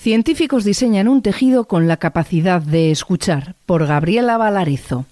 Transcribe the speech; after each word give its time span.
Científicos 0.00 0.64
diseñan 0.64 1.08
un 1.08 1.20
tejido 1.20 1.64
con 1.64 1.86
la 1.86 1.98
capacidad 1.98 2.62
de 2.62 2.90
escuchar, 2.90 3.54
por 3.66 3.86
Gabriela 3.86 4.38
Valarezo. 4.38 5.04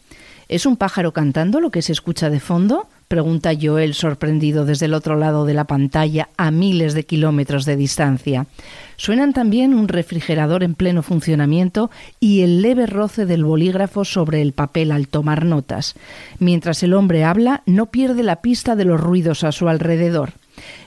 ¿Es 0.48 0.64
un 0.64 0.78
pájaro 0.78 1.12
cantando 1.12 1.60
lo 1.60 1.70
que 1.70 1.82
se 1.82 1.92
escucha 1.92 2.30
de 2.30 2.40
fondo? 2.40 2.88
pregunta 3.06 3.50
Joel 3.60 3.92
sorprendido 3.92 4.64
desde 4.64 4.86
el 4.86 4.94
otro 4.94 5.16
lado 5.16 5.44
de 5.44 5.52
la 5.52 5.64
pantalla 5.64 6.30
a 6.38 6.50
miles 6.50 6.94
de 6.94 7.04
kilómetros 7.04 7.66
de 7.66 7.76
distancia. 7.76 8.46
Suenan 8.96 9.34
también 9.34 9.74
un 9.74 9.88
refrigerador 9.88 10.62
en 10.62 10.74
pleno 10.74 11.02
funcionamiento 11.02 11.90
y 12.18 12.40
el 12.40 12.62
leve 12.62 12.86
roce 12.86 13.26
del 13.26 13.44
bolígrafo 13.44 14.06
sobre 14.06 14.40
el 14.40 14.54
papel 14.54 14.90
al 14.90 15.06
tomar 15.06 15.44
notas. 15.44 15.96
Mientras 16.38 16.82
el 16.82 16.94
hombre 16.94 17.24
habla, 17.24 17.62
no 17.66 17.90
pierde 17.90 18.22
la 18.22 18.36
pista 18.36 18.74
de 18.74 18.86
los 18.86 18.98
ruidos 18.98 19.44
a 19.44 19.52
su 19.52 19.68
alrededor. 19.68 20.32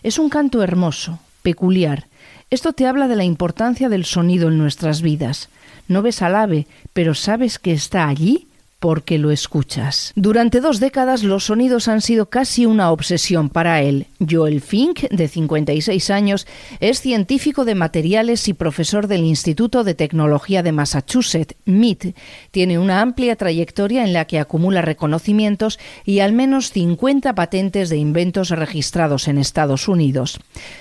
Es 0.02 0.18
un 0.18 0.30
canto 0.30 0.64
hermoso, 0.64 1.20
peculiar, 1.44 2.08
esto 2.52 2.74
te 2.74 2.86
habla 2.86 3.08
de 3.08 3.16
la 3.16 3.24
importancia 3.24 3.88
del 3.88 4.06
sonido 4.06 4.50
en 4.50 4.58
nuestras 4.58 5.02
vidas. 5.02 5.50
No 5.88 6.02
ves 6.02 6.22
al 6.22 6.36
ave, 6.36 6.68
pero 6.94 7.16
sabes 7.16 7.58
que 7.58 7.72
está 7.72 8.08
allí 8.08 8.48
porque 8.82 9.20
lo 9.20 9.30
escuchas. 9.30 10.12
Durante 10.16 10.60
dos 10.60 10.80
décadas 10.80 11.22
los 11.22 11.46
sonidos 11.46 11.88
han 11.88 12.02
sido 12.02 12.32
casi 12.32 12.66
una 12.66 12.90
obsesión 12.90 13.50
para 13.50 13.84
él. 13.84 14.08
Joel 14.28 14.60
Fink, 14.60 15.02
de 15.12 15.28
56 15.28 16.10
años, 16.10 16.48
es 16.80 17.00
científico 17.00 17.64
de 17.64 17.76
materiales 17.76 18.48
y 18.48 18.54
profesor 18.54 19.06
del 19.06 19.24
Instituto 19.24 19.84
de 19.84 19.94
Tecnología 19.94 20.64
de 20.64 20.72
Massachusetts, 20.72 21.56
MIT. 21.66 22.16
Tiene 22.50 22.80
una 22.80 23.02
amplia 23.02 23.36
trayectoria 23.36 24.04
en 24.04 24.14
la 24.14 24.26
que 24.26 24.40
acumula 24.40 24.82
reconocimientos 24.82 25.78
y 26.04 26.22
al 26.22 26.34
menos 26.34 26.72
50 26.72 27.36
patentes 27.36 27.90
de 27.90 27.98
inventos 27.98 28.50
registrados 28.50 29.28
en 29.28 29.38
Estados 29.38 29.88
Unidos. 29.88 30.40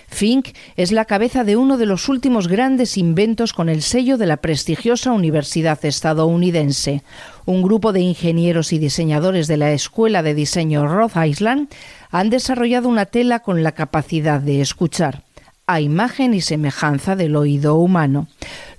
Fink 0.08 0.48
es 0.76 0.90
la 0.90 1.04
cabeza 1.04 1.44
de 1.44 1.56
uno 1.56 1.76
de 1.76 1.84
los 1.84 2.08
últimos 2.08 2.48
grandes 2.48 2.96
inventos 2.96 3.52
con 3.52 3.68
el 3.68 3.82
sello 3.82 4.16
de 4.16 4.24
la 4.24 4.38
prestigiosa 4.38 5.12
Universidad 5.12 5.84
estadounidense 5.84 7.02
un 7.50 7.62
grupo 7.62 7.92
de 7.92 8.00
ingenieros 8.00 8.72
y 8.72 8.78
diseñadores 8.78 9.48
de 9.48 9.56
la 9.56 9.72
Escuela 9.72 10.22
de 10.22 10.34
Diseño 10.34 10.86
Rhode 10.86 11.28
Island 11.28 11.68
han 12.10 12.30
desarrollado 12.30 12.88
una 12.88 13.06
tela 13.06 13.40
con 13.40 13.64
la 13.64 13.72
capacidad 13.72 14.40
de 14.40 14.60
escuchar 14.60 15.24
a 15.66 15.80
imagen 15.80 16.34
y 16.34 16.40
semejanza 16.40 17.14
del 17.14 17.36
oído 17.36 17.76
humano. 17.76 18.26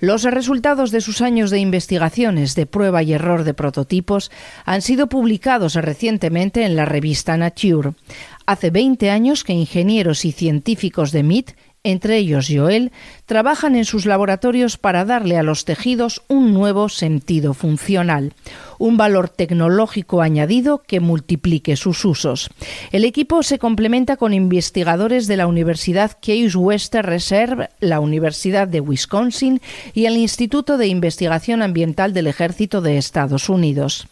Los 0.00 0.24
resultados 0.24 0.90
de 0.90 1.00
sus 1.00 1.22
años 1.22 1.50
de 1.50 1.58
investigaciones 1.58 2.54
de 2.54 2.66
prueba 2.66 3.02
y 3.02 3.14
error 3.14 3.44
de 3.44 3.54
prototipos 3.54 4.30
han 4.66 4.82
sido 4.82 5.06
publicados 5.06 5.74
recientemente 5.74 6.64
en 6.64 6.76
la 6.76 6.84
revista 6.84 7.36
Nature. 7.38 7.92
Hace 8.44 8.70
20 8.70 9.10
años 9.10 9.42
que 9.42 9.54
ingenieros 9.54 10.26
y 10.26 10.32
científicos 10.32 11.12
de 11.12 11.22
MIT 11.22 11.52
entre 11.84 12.16
ellos 12.16 12.46
Joel, 12.48 12.92
trabajan 13.26 13.74
en 13.74 13.84
sus 13.84 14.06
laboratorios 14.06 14.76
para 14.76 15.04
darle 15.04 15.36
a 15.36 15.42
los 15.42 15.64
tejidos 15.64 16.22
un 16.28 16.54
nuevo 16.54 16.88
sentido 16.88 17.54
funcional, 17.54 18.34
un 18.78 18.96
valor 18.96 19.28
tecnológico 19.28 20.22
añadido 20.22 20.82
que 20.86 21.00
multiplique 21.00 21.74
sus 21.74 22.04
usos. 22.04 22.50
El 22.92 23.04
equipo 23.04 23.42
se 23.42 23.58
complementa 23.58 24.16
con 24.16 24.32
investigadores 24.32 25.26
de 25.26 25.36
la 25.36 25.48
Universidad 25.48 26.12
Case 26.20 26.56
Western 26.56 27.08
Reserve, 27.08 27.70
la 27.80 27.98
Universidad 27.98 28.68
de 28.68 28.80
Wisconsin 28.80 29.60
y 29.92 30.06
el 30.06 30.16
Instituto 30.16 30.78
de 30.78 30.86
Investigación 30.86 31.62
Ambiental 31.62 32.14
del 32.14 32.28
Ejército 32.28 32.80
de 32.80 32.96
Estados 32.96 33.48
Unidos. 33.48 34.06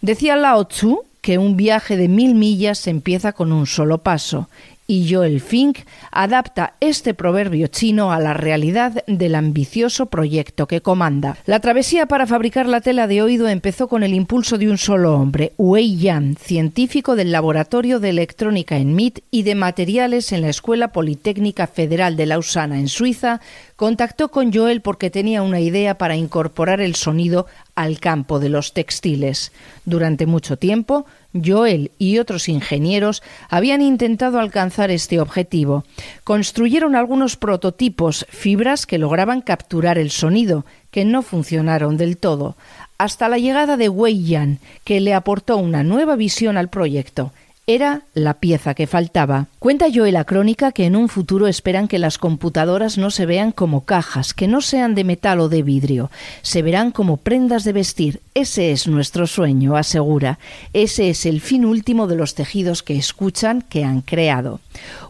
Decía 0.00 0.34
Lao 0.34 0.64
Tzu 0.64 1.04
que 1.20 1.38
un 1.38 1.56
viaje 1.56 1.96
de 1.96 2.08
mil 2.08 2.34
millas 2.34 2.86
empieza 2.88 3.32
con 3.32 3.52
un 3.52 3.66
solo 3.66 3.98
paso 3.98 4.48
y 4.86 5.12
Joel 5.12 5.40
Fink 5.40 5.78
adapta 6.10 6.74
este 6.80 7.14
proverbio 7.14 7.66
chino 7.68 8.12
a 8.12 8.20
la 8.20 8.34
realidad 8.34 9.04
del 9.06 9.34
ambicioso 9.34 10.06
proyecto 10.06 10.66
que 10.66 10.80
comanda. 10.80 11.36
La 11.46 11.60
travesía 11.60 12.06
para 12.06 12.26
fabricar 12.26 12.66
la 12.66 12.80
tela 12.80 13.06
de 13.06 13.22
oído 13.22 13.48
empezó 13.48 13.88
con 13.88 14.02
el 14.02 14.14
impulso 14.14 14.58
de 14.58 14.70
un 14.70 14.78
solo 14.78 15.14
hombre, 15.14 15.52
Wei 15.58 15.96
Yan, 15.96 16.36
científico 16.36 17.16
del 17.16 17.32
Laboratorio 17.32 18.00
de 18.00 18.10
Electrónica 18.10 18.76
en 18.76 18.94
MIT 18.94 19.20
y 19.30 19.42
de 19.42 19.54
Materiales 19.54 20.32
en 20.32 20.42
la 20.42 20.48
Escuela 20.48 20.92
Politécnica 20.92 21.66
Federal 21.66 22.16
de 22.16 22.26
Lausana, 22.26 22.78
en 22.78 22.88
Suiza, 22.88 23.40
contactó 23.76 24.30
con 24.30 24.52
Joel 24.52 24.80
porque 24.80 25.10
tenía 25.10 25.42
una 25.42 25.60
idea 25.60 25.98
para 25.98 26.16
incorporar 26.16 26.80
el 26.80 26.94
sonido 26.94 27.46
al 27.74 28.00
campo 28.00 28.40
de 28.40 28.48
los 28.48 28.72
textiles. 28.72 29.52
Durante 29.84 30.26
mucho 30.26 30.56
tiempo, 30.56 31.06
Joel 31.44 31.92
y 31.98 32.18
otros 32.18 32.48
ingenieros 32.48 33.22
habían 33.48 33.82
intentado 33.82 34.38
alcanzar 34.38 34.90
este 34.90 35.20
objetivo. 35.20 35.84
Construyeron 36.24 36.94
algunos 36.94 37.36
prototipos, 37.36 38.26
fibras 38.28 38.86
que 38.86 38.98
lograban 38.98 39.40
capturar 39.40 39.98
el 39.98 40.10
sonido, 40.10 40.64
que 40.90 41.04
no 41.04 41.22
funcionaron 41.22 41.96
del 41.96 42.16
todo, 42.16 42.56
hasta 42.98 43.28
la 43.28 43.38
llegada 43.38 43.76
de 43.76 43.88
Wei 43.88 44.24
Yan, 44.24 44.58
que 44.84 45.00
le 45.00 45.14
aportó 45.14 45.56
una 45.56 45.82
nueva 45.82 46.16
visión 46.16 46.56
al 46.56 46.70
proyecto. 46.70 47.32
Era 47.68 48.02
la 48.14 48.34
pieza 48.34 48.74
que 48.74 48.86
faltaba. 48.86 49.46
Cuenta 49.58 49.86
Joel 49.92 50.14
la 50.14 50.24
crónica 50.24 50.70
que 50.70 50.84
en 50.84 50.94
un 50.94 51.08
futuro 51.08 51.48
esperan 51.48 51.88
que 51.88 51.98
las 51.98 52.16
computadoras 52.16 52.96
no 52.96 53.10
se 53.10 53.26
vean 53.26 53.50
como 53.50 53.84
cajas, 53.84 54.34
que 54.34 54.46
no 54.46 54.60
sean 54.60 54.94
de 54.94 55.02
metal 55.02 55.40
o 55.40 55.48
de 55.48 55.64
vidrio, 55.64 56.12
se 56.42 56.62
verán 56.62 56.92
como 56.92 57.16
prendas 57.16 57.64
de 57.64 57.72
vestir. 57.72 58.20
Ese 58.34 58.70
es 58.70 58.86
nuestro 58.86 59.26
sueño, 59.26 59.76
asegura. 59.76 60.38
Ese 60.74 61.10
es 61.10 61.26
el 61.26 61.40
fin 61.40 61.64
último 61.64 62.06
de 62.06 62.14
los 62.14 62.36
tejidos 62.36 62.84
que 62.84 62.96
escuchan, 62.96 63.62
que 63.62 63.82
han 63.82 64.00
creado. 64.00 64.60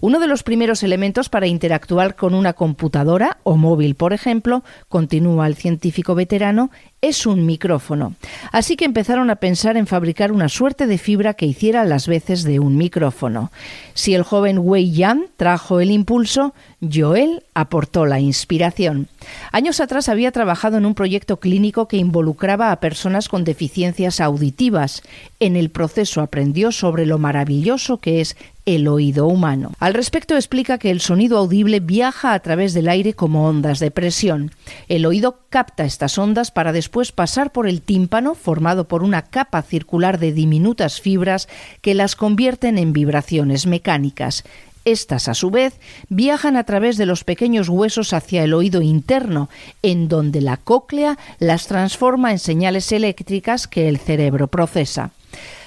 Uno 0.00 0.18
de 0.18 0.26
los 0.26 0.42
primeros 0.42 0.82
elementos 0.82 1.28
para 1.28 1.46
interactuar 1.46 2.14
con 2.14 2.34
una 2.34 2.54
computadora 2.54 3.36
o 3.42 3.56
móvil, 3.56 3.96
por 3.96 4.14
ejemplo, 4.14 4.64
continúa 4.88 5.46
el 5.46 5.56
científico 5.56 6.14
veterano, 6.14 6.70
es 7.02 7.26
un 7.26 7.44
micrófono. 7.44 8.14
Así 8.52 8.76
que 8.76 8.86
empezaron 8.86 9.28
a 9.28 9.36
pensar 9.36 9.76
en 9.76 9.86
fabricar 9.86 10.32
una 10.32 10.48
suerte 10.48 10.86
de 10.86 10.98
fibra 10.98 11.34
que 11.34 11.46
hiciera 11.46 11.84
las 11.84 12.08
veces 12.08 12.45
de 12.46 12.60
un 12.60 12.76
micrófono. 12.76 13.50
Si 13.94 14.14
el 14.14 14.22
joven 14.22 14.58
Wei 14.58 14.92
Yan 14.92 15.26
trajo 15.36 15.80
el 15.80 15.90
impulso, 15.90 16.54
Joel 16.80 17.42
aportó 17.56 18.04
la 18.04 18.20
inspiración. 18.20 19.08
Años 19.50 19.80
atrás 19.80 20.10
había 20.10 20.30
trabajado 20.30 20.76
en 20.76 20.84
un 20.84 20.94
proyecto 20.94 21.38
clínico 21.38 21.88
que 21.88 21.96
involucraba 21.96 22.70
a 22.70 22.80
personas 22.80 23.30
con 23.30 23.44
deficiencias 23.44 24.20
auditivas. 24.20 25.02
En 25.40 25.56
el 25.56 25.70
proceso 25.70 26.20
aprendió 26.20 26.70
sobre 26.70 27.06
lo 27.06 27.16
maravilloso 27.16 27.96
que 27.96 28.20
es 28.20 28.36
el 28.66 28.88
oído 28.88 29.26
humano. 29.26 29.72
Al 29.78 29.94
respecto 29.94 30.34
explica 30.34 30.76
que 30.76 30.90
el 30.90 31.00
sonido 31.00 31.38
audible 31.38 31.80
viaja 31.80 32.34
a 32.34 32.40
través 32.40 32.74
del 32.74 32.88
aire 32.88 33.14
como 33.14 33.48
ondas 33.48 33.78
de 33.78 33.90
presión. 33.90 34.50
El 34.88 35.06
oído 35.06 35.38
capta 35.48 35.86
estas 35.86 36.18
ondas 36.18 36.50
para 36.50 36.72
después 36.72 37.10
pasar 37.10 37.52
por 37.52 37.66
el 37.66 37.80
tímpano 37.80 38.34
formado 38.34 38.86
por 38.86 39.02
una 39.02 39.22
capa 39.22 39.62
circular 39.62 40.18
de 40.18 40.32
diminutas 40.32 41.00
fibras 41.00 41.48
que 41.80 41.94
las 41.94 42.16
convierten 42.16 42.76
en 42.76 42.92
vibraciones 42.92 43.66
mecánicas. 43.66 44.44
Estas, 44.86 45.26
a 45.26 45.34
su 45.34 45.50
vez, 45.50 45.74
viajan 46.08 46.56
a 46.56 46.62
través 46.62 46.96
de 46.96 47.06
los 47.06 47.24
pequeños 47.24 47.68
huesos 47.68 48.12
hacia 48.12 48.44
el 48.44 48.54
oído 48.54 48.82
interno, 48.82 49.50
en 49.82 50.06
donde 50.06 50.40
la 50.40 50.58
cóclea 50.58 51.18
las 51.40 51.66
transforma 51.66 52.30
en 52.30 52.38
señales 52.38 52.92
eléctricas 52.92 53.66
que 53.66 53.88
el 53.88 53.98
cerebro 53.98 54.46
procesa. 54.46 55.10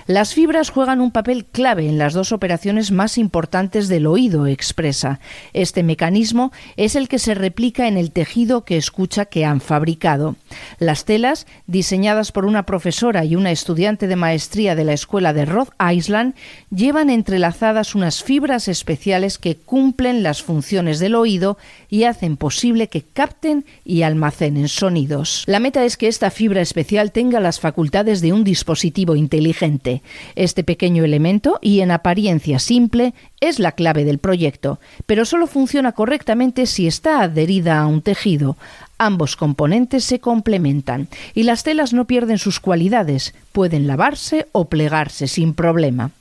Las 0.09 0.33
fibras 0.33 0.71
juegan 0.71 1.01
un 1.01 1.11
papel 1.11 1.45
clave 1.45 1.87
en 1.87 1.99
las 1.99 2.15
dos 2.15 2.31
operaciones 2.31 2.89
más 2.89 3.19
importantes 3.19 3.87
del 3.89 4.07
oído, 4.07 4.47
expresa. 4.47 5.19
Este 5.53 5.83
mecanismo 5.83 6.51
es 6.77 6.95
el 6.95 7.07
que 7.07 7.19
se 7.19 7.35
replica 7.35 7.87
en 7.87 7.95
el 7.95 8.09
tejido 8.09 8.65
que 8.65 8.75
escucha 8.75 9.25
que 9.25 9.45
han 9.45 9.61
fabricado. 9.61 10.35
Las 10.79 11.05
telas, 11.05 11.45
diseñadas 11.67 12.31
por 12.31 12.45
una 12.45 12.65
profesora 12.65 13.23
y 13.23 13.35
una 13.35 13.51
estudiante 13.51 14.07
de 14.07 14.15
maestría 14.15 14.73
de 14.73 14.83
la 14.83 14.93
escuela 14.93 15.31
de 15.31 15.45
Rhode 15.45 15.73
Island, 15.93 16.33
llevan 16.71 17.11
entrelazadas 17.11 17.93
unas 17.93 18.23
fibras 18.23 18.67
especiales 18.67 19.37
que 19.37 19.57
cumplen 19.57 20.23
las 20.23 20.41
funciones 20.41 20.97
del 20.97 21.13
oído 21.13 21.59
y 21.87 22.05
hacen 22.05 22.35
posible 22.35 22.87
que 22.87 23.03
capten 23.03 23.63
y 23.85 24.01
almacenen 24.01 24.69
sonidos. 24.69 25.43
La 25.45 25.59
meta 25.59 25.85
es 25.85 25.97
que 25.97 26.07
esta 26.07 26.31
fibra 26.31 26.61
especial 26.61 27.11
tenga 27.11 27.39
las 27.39 27.59
facultades 27.59 28.21
de 28.21 28.33
un 28.33 28.43
dispositivo 28.43 29.15
inteligente. 29.15 29.98
Este 30.35 30.63
pequeño 30.63 31.03
elemento, 31.03 31.59
y 31.61 31.81
en 31.81 31.91
apariencia 31.91 32.59
simple, 32.59 33.13
es 33.41 33.59
la 33.59 33.73
clave 33.73 34.05
del 34.05 34.19
proyecto, 34.19 34.79
pero 35.05 35.25
solo 35.25 35.47
funciona 35.47 35.91
correctamente 35.91 36.65
si 36.65 36.87
está 36.87 37.21
adherida 37.21 37.79
a 37.79 37.87
un 37.87 38.01
tejido. 38.01 38.57
Ambos 38.97 39.37
componentes 39.37 40.03
se 40.03 40.19
complementan 40.19 41.07
y 41.33 41.43
las 41.43 41.63
telas 41.63 41.93
no 41.93 42.05
pierden 42.05 42.37
sus 42.37 42.59
cualidades, 42.59 43.33
pueden 43.53 43.87
lavarse 43.87 44.47
o 44.51 44.65
plegarse 44.65 45.27
sin 45.27 45.53
problema. 45.53 46.11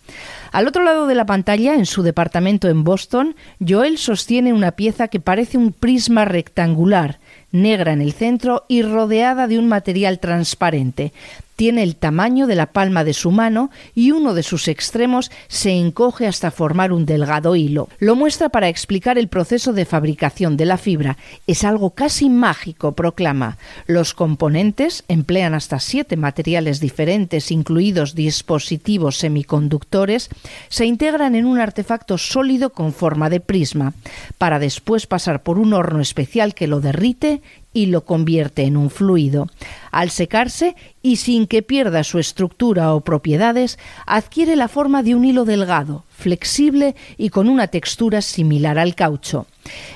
Al 0.53 0.67
otro 0.67 0.83
lado 0.85 1.07
de 1.07 1.15
la 1.15 1.27
pantalla, 1.27 1.75
en 1.75 1.87
su 1.87 2.03
departamento 2.03 2.69
en 2.69 2.85
Boston, 2.85 3.35
Joel 3.67 3.99
sostiene 3.99 4.53
una 4.53 4.73
pieza 4.73 5.09
que 5.09 5.21
parece 5.21 5.59
un 5.59 5.73
prisma 5.73 6.25
rectangular, 6.25 7.19
negra 7.53 7.93
en 7.93 8.01
el 8.01 8.13
centro 8.13 8.65
y 8.69 8.83
rodeada 8.83 9.47
de 9.47 9.59
un 9.59 9.69
material 9.69 10.21
transparente. 10.21 11.13
Tiene 11.59 11.83
el 11.83 11.97
tamaño 11.97 12.47
de 12.47 12.55
la 12.55 12.67
palma 12.67 13.03
de 13.03 13.13
su 13.13 13.33
mano 13.33 13.73
y 13.93 14.13
uno 14.13 14.33
de 14.33 14.45
sus 14.45 14.69
extremos 14.69 15.33
se 15.49 15.73
encoge 15.73 16.29
hasta 16.29 16.53
formar 16.53 16.93
un 16.93 17.05
delgado 17.05 17.57
hilo. 17.57 17.89
Lo 17.99 18.15
muestra 18.15 18.49
para 18.49 18.69
explicar 18.69 19.19
el 19.19 19.27
proceso 19.27 19.73
de 19.73 19.85
fabricación 19.85 20.57
de 20.57 20.67
la 20.67 20.79
fibra. 20.79 21.17
Es 21.49 21.65
algo 21.65 21.91
casi 21.91 22.31
mágico, 22.31 22.93
proclama. 22.93 23.59
Los 23.89 24.15
componentes 24.15 25.03
emplean 25.09 25.53
hasta 25.53 25.81
siete 25.81 26.17
materiales 26.17 26.79
diferentes, 26.79 27.51
incluidos 27.51 28.15
dispositivos 28.15 29.17
semiconductores, 29.17 30.29
se 30.69 30.87
integran 30.87 31.35
en 31.35 31.45
un 31.45 31.59
artefacto 31.59 32.19
sólido 32.19 32.71
con 32.71 32.93
forma 32.93 33.31
de 33.31 33.41
prisma, 33.41 33.95
para 34.39 34.61
después 34.61 35.09
pasar 35.09 35.43
por 35.43 35.59
un 35.59 35.75
horno 35.75 36.01
especial 36.01 36.55
que 36.55 36.69
lo 36.69 36.81
derrite 36.81 37.43
y 37.73 37.87
lo 37.87 38.05
convierte 38.05 38.63
en 38.63 38.77
un 38.77 38.91
fluido. 38.91 39.47
Al 39.91 40.11
secarse 40.11 40.75
y 41.03 41.17
sin 41.17 41.47
que 41.47 41.63
pierda 41.63 42.05
su 42.05 42.19
estructura 42.19 42.95
o 42.95 43.01
propiedades, 43.01 43.79
adquiere 44.07 44.57
la 44.57 44.69
forma 44.69 45.03
de 45.03 45.15
un 45.15 45.25
hilo 45.25 45.45
delgado, 45.45 46.05
flexible 46.19 46.97
y 47.17 47.31
con 47.31 47.49
una 47.49 47.69
textura 47.69 48.21
similar 48.21 48.79
al 48.79 48.97
caucho. 48.97 49.47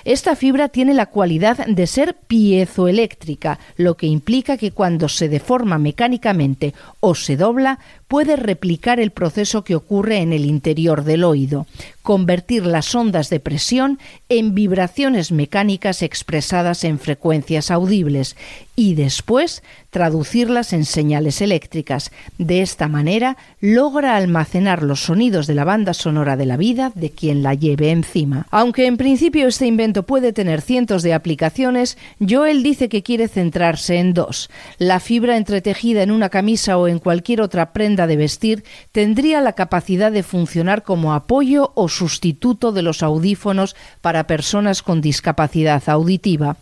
Esta 0.04 0.36
fibra 0.36 0.68
tiene 0.68 0.94
la 0.94 1.06
cualidad 1.06 1.66
de 1.66 1.86
ser 1.86 2.14
piezoeléctrica, 2.26 3.58
lo 3.76 3.96
que 3.96 4.06
implica 4.06 4.56
que 4.56 4.70
cuando 4.70 5.08
se 5.08 5.28
deforma 5.28 5.78
mecánicamente 5.78 6.74
o 7.00 7.14
se 7.14 7.36
dobla, 7.36 7.78
puede 8.06 8.36
replicar 8.36 9.00
el 9.00 9.10
proceso 9.10 9.64
que 9.64 9.74
ocurre 9.74 10.18
en 10.18 10.32
el 10.32 10.44
interior 10.44 11.04
del 11.04 11.24
oído, 11.24 11.66
convertir 12.02 12.66
las 12.66 12.94
ondas 12.94 13.30
de 13.30 13.40
presión 13.40 13.98
en 14.28 14.54
vibraciones 14.54 15.32
mecánicas 15.32 16.02
expresadas 16.02 16.84
en 16.84 16.98
frecuencias 16.98 17.70
audibles 17.70 18.36
y 18.76 18.94
después 18.94 19.62
traducirlas 19.92 20.72
en 20.72 20.86
señales 20.86 21.42
eléctricas. 21.42 22.10
De 22.38 22.62
esta 22.62 22.88
manera 22.88 23.36
logra 23.60 24.16
almacenar 24.16 24.82
los 24.82 25.04
sonidos 25.04 25.46
de 25.46 25.54
la 25.54 25.64
banda 25.64 25.92
sonora 25.92 26.38
de 26.38 26.46
la 26.46 26.56
vida 26.56 26.92
de 26.94 27.10
quien 27.10 27.42
la 27.42 27.52
lleve 27.52 27.90
encima. 27.90 28.46
Aunque 28.50 28.86
en 28.86 28.96
principio 28.96 29.46
este 29.46 29.66
invento 29.66 30.04
puede 30.04 30.32
tener 30.32 30.62
cientos 30.62 31.02
de 31.02 31.12
aplicaciones, 31.12 31.98
Joel 32.26 32.62
dice 32.62 32.88
que 32.88 33.02
quiere 33.02 33.28
centrarse 33.28 33.98
en 33.98 34.14
dos. 34.14 34.48
La 34.78 34.98
fibra 34.98 35.36
entretejida 35.36 36.02
en 36.02 36.10
una 36.10 36.30
camisa 36.30 36.78
o 36.78 36.88
en 36.88 36.98
cualquier 36.98 37.42
otra 37.42 37.74
prenda 37.74 38.06
de 38.06 38.16
vestir 38.16 38.64
tendría 38.92 39.42
la 39.42 39.52
capacidad 39.52 40.10
de 40.10 40.22
funcionar 40.22 40.84
como 40.84 41.12
apoyo 41.12 41.72
o 41.74 41.90
sustituto 41.90 42.72
de 42.72 42.80
los 42.80 43.02
audífonos 43.02 43.76
para 44.00 44.26
personas 44.26 44.82
con 44.82 45.02
discapacidad 45.02 45.82
auditiva. 45.86 46.56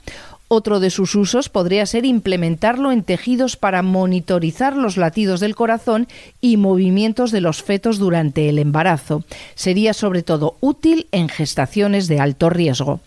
Otro 0.53 0.81
de 0.81 0.91
sus 0.91 1.15
usos 1.15 1.49
podría 1.49 1.87
ser 1.87 2.05
implementarlo 2.05 2.91
en 2.91 3.05
tejidos 3.05 3.55
para 3.55 3.83
monitorizar 3.83 4.77
los 4.77 4.97
latidos 4.97 5.39
del 5.39 5.55
corazón 5.55 6.09
y 6.41 6.57
movimientos 6.57 7.31
de 7.31 7.41
los 7.41 7.63
fetos 7.63 8.01
durante 8.01 8.49
el 8.49 8.59
embarazo. 8.59 9.23
Sería 9.55 9.95
sobre 9.95 10.25
todo 10.25 10.57
útil 10.59 11.07
en 11.13 11.29
gestaciones 11.29 12.09
de 12.09 12.19
alto 12.19 12.51
riesgo. 12.51 12.99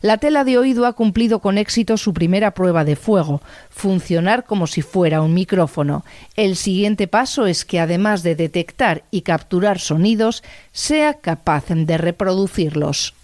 La 0.00 0.18
tela 0.18 0.44
de 0.44 0.58
oído 0.58 0.86
ha 0.86 0.92
cumplido 0.92 1.40
con 1.40 1.58
éxito 1.58 1.96
su 1.96 2.14
primera 2.14 2.52
prueba 2.52 2.84
de 2.84 2.94
fuego, 2.94 3.42
funcionar 3.68 4.44
como 4.44 4.68
si 4.68 4.80
fuera 4.80 5.22
un 5.22 5.34
micrófono. 5.34 6.04
El 6.36 6.54
siguiente 6.54 7.08
paso 7.08 7.46
es 7.46 7.64
que 7.64 7.80
además 7.80 8.22
de 8.22 8.36
detectar 8.36 9.02
y 9.10 9.22
capturar 9.22 9.80
sonidos, 9.80 10.44
sea 10.70 11.14
capaz 11.14 11.64
de 11.66 11.98
reproducirlos. 11.98 13.14